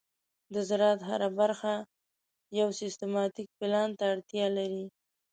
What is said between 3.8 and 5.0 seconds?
ته اړتیا لري.